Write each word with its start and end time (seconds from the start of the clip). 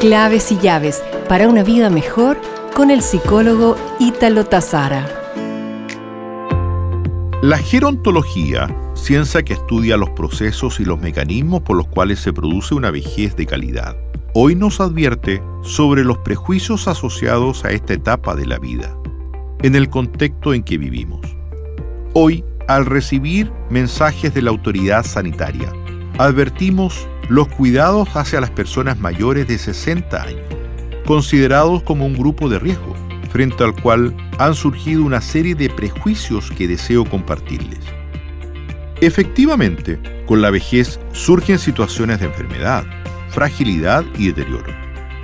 Claves 0.00 0.50
y 0.50 0.56
llaves 0.56 1.04
para 1.28 1.46
una 1.46 1.62
vida 1.62 1.90
mejor 1.90 2.40
con 2.74 2.90
el 2.90 3.02
psicólogo 3.02 3.76
Ítalo 3.98 4.46
Tazara. 4.46 5.06
La 7.42 7.58
gerontología, 7.58 8.74
ciencia 8.94 9.42
que 9.42 9.52
estudia 9.52 9.98
los 9.98 10.08
procesos 10.08 10.80
y 10.80 10.86
los 10.86 10.98
mecanismos 10.98 11.60
por 11.60 11.76
los 11.76 11.86
cuales 11.86 12.18
se 12.18 12.32
produce 12.32 12.74
una 12.74 12.90
vejez 12.90 13.36
de 13.36 13.44
calidad, 13.44 13.94
hoy 14.32 14.54
nos 14.54 14.80
advierte 14.80 15.42
sobre 15.60 16.02
los 16.02 16.16
prejuicios 16.16 16.88
asociados 16.88 17.66
a 17.66 17.70
esta 17.72 17.92
etapa 17.92 18.34
de 18.34 18.46
la 18.46 18.58
vida, 18.58 18.96
en 19.60 19.74
el 19.74 19.90
contexto 19.90 20.54
en 20.54 20.62
que 20.62 20.78
vivimos. 20.78 21.20
Hoy, 22.14 22.42
al 22.68 22.86
recibir 22.86 23.52
mensajes 23.68 24.32
de 24.32 24.40
la 24.40 24.48
autoridad 24.48 25.04
sanitaria, 25.04 25.70
advertimos 26.16 27.06
los 27.30 27.46
cuidados 27.46 28.08
hacia 28.16 28.40
las 28.40 28.50
personas 28.50 28.98
mayores 28.98 29.46
de 29.46 29.56
60 29.56 30.20
años, 30.20 30.42
considerados 31.06 31.80
como 31.84 32.04
un 32.04 32.14
grupo 32.14 32.48
de 32.48 32.58
riesgo, 32.58 32.96
frente 33.30 33.62
al 33.62 33.80
cual 33.80 34.16
han 34.38 34.56
surgido 34.56 35.04
una 35.04 35.20
serie 35.20 35.54
de 35.54 35.70
prejuicios 35.70 36.50
que 36.50 36.66
deseo 36.66 37.04
compartirles. 37.04 37.78
Efectivamente, 39.00 40.00
con 40.26 40.42
la 40.42 40.50
vejez 40.50 40.98
surgen 41.12 41.60
situaciones 41.60 42.18
de 42.18 42.26
enfermedad, 42.26 42.84
fragilidad 43.28 44.04
y 44.18 44.26
deterioro. 44.32 44.74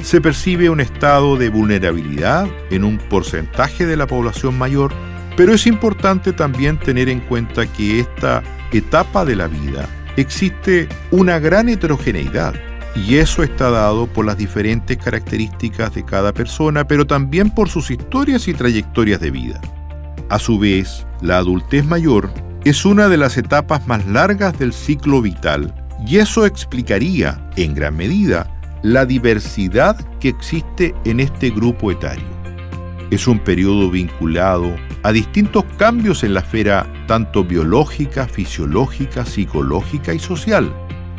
Se 0.01 0.21
percibe 0.21 0.71
un 0.71 0.79
estado 0.79 1.37
de 1.37 1.49
vulnerabilidad 1.49 2.47
en 2.71 2.85
un 2.85 2.99
porcentaje 2.99 3.85
de 3.85 3.97
la 3.97 4.07
población 4.07 4.57
mayor, 4.57 4.93
pero 5.37 5.53
es 5.53 5.67
importante 5.67 6.33
también 6.33 6.79
tener 6.79 7.09
en 7.09 7.19
cuenta 7.19 7.67
que 7.67 7.99
esta 7.99 8.45
etapa 8.71 9.25
de 9.25 9.35
la 9.35 9.49
vida 9.49 9.89
existe 10.17 10.89
una 11.11 11.39
gran 11.39 11.69
heterogeneidad 11.69 12.55
y 12.95 13.17
eso 13.17 13.43
está 13.43 13.71
dado 13.71 14.07
por 14.07 14.25
las 14.25 14.39
diferentes 14.39 14.97
características 14.97 15.95
de 15.95 16.05
cada 16.05 16.33
persona, 16.33 16.87
pero 16.87 17.07
también 17.07 17.51
por 17.51 17.69
sus 17.69 17.91
historias 17.91 18.49
y 18.49 18.55
trayectorias 18.55 19.21
de 19.21 19.31
vida. 19.31 19.61
A 20.29 20.39
su 20.39 20.59
vez, 20.59 21.07
la 21.21 21.39
adultez 21.39 21.85
mayor 21.85 22.31
es 22.65 22.85
una 22.85 23.09
de 23.09 23.17
las 23.17 23.37
etapas 23.37 23.87
más 23.87 24.07
largas 24.07 24.59
del 24.59 24.73
ciclo 24.73 25.23
vital 25.23 25.75
y 26.07 26.17
eso 26.19 26.47
explicaría, 26.47 27.51
en 27.57 27.75
gran 27.75 27.97
medida, 27.97 28.53
la 28.83 29.07
diversidad 29.07 29.97
que 30.19 30.29
existe 30.29 30.95
en 31.05 31.21
este 31.21 31.51
grupo 31.51 31.91
etario. 31.91 32.36
Es 33.11 33.27
un 33.29 33.39
periodo 33.39 33.91
vinculado 33.91 34.75
a 35.03 35.13
distintos 35.13 35.65
cambios 35.77 36.25
en 36.25 36.35
la 36.35 36.41
esfera 36.41 36.87
tanto 37.07 37.45
biológica, 37.45 38.27
fisiológica, 38.27 39.25
psicológica 39.25 40.13
y 40.13 40.19
social. 40.19 40.73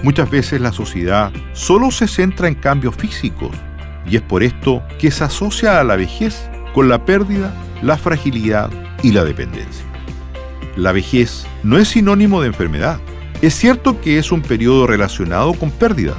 Muchas 0.04 0.30
veces 0.30 0.62
la 0.62 0.72
sociedad 0.72 1.32
solo 1.54 1.92
se 1.92 2.08
centra 2.08 2.48
en 2.48 2.56
cambios 2.56 2.96
físicos 2.96 3.52
y 4.10 4.18
es 4.18 4.22
por 4.22 4.44
esto 4.44 4.84
que 5.00 5.12
se 5.12 5.24
asocia 5.24 5.80
a 5.80 5.84
la 5.84 5.96
vejez 5.96 6.50
con 6.74 6.90
la 6.90 7.06
pérdida, 7.06 7.54
la 7.82 7.98
fragilidad 7.98 8.70
y 9.04 9.12
la 9.12 9.24
dependencia. 9.24 9.86
La 10.76 10.92
vejez 10.92 11.48
no 11.64 11.78
es 11.78 11.88
sinónimo 11.88 12.42
de 12.42 12.48
enfermedad. 12.48 13.00
Es 13.42 13.56
cierto 13.56 14.00
que 14.00 14.20
es 14.20 14.32
un 14.32 14.42
periodo 14.42 14.88
relacionado 14.88 15.54
con 15.54 15.72
pérdida. 15.72 16.14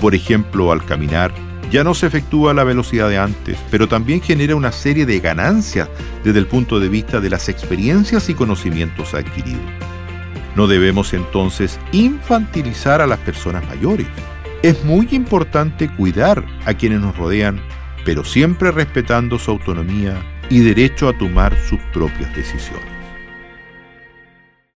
Por 0.00 0.14
ejemplo, 0.14 0.70
al 0.70 0.84
caminar, 0.84 1.32
ya 1.74 1.82
no 1.82 1.92
se 1.92 2.06
efectúa 2.06 2.52
a 2.52 2.54
la 2.54 2.62
velocidad 2.62 3.08
de 3.08 3.18
antes, 3.18 3.58
pero 3.68 3.88
también 3.88 4.20
genera 4.20 4.54
una 4.54 4.70
serie 4.70 5.06
de 5.06 5.18
ganancias 5.18 5.88
desde 6.22 6.38
el 6.38 6.46
punto 6.46 6.78
de 6.78 6.88
vista 6.88 7.20
de 7.20 7.28
las 7.28 7.48
experiencias 7.48 8.28
y 8.28 8.34
conocimientos 8.34 9.12
adquiridos. 9.12 9.60
No 10.54 10.68
debemos 10.68 11.12
entonces 11.14 11.80
infantilizar 11.90 13.00
a 13.00 13.08
las 13.08 13.18
personas 13.18 13.66
mayores. 13.66 14.06
Es 14.62 14.84
muy 14.84 15.08
importante 15.10 15.88
cuidar 15.88 16.44
a 16.64 16.74
quienes 16.74 17.00
nos 17.00 17.16
rodean, 17.16 17.60
pero 18.04 18.22
siempre 18.22 18.70
respetando 18.70 19.36
su 19.36 19.50
autonomía 19.50 20.14
y 20.50 20.60
derecho 20.60 21.08
a 21.08 21.18
tomar 21.18 21.58
sus 21.68 21.80
propias 21.92 22.36
decisiones. 22.36 22.93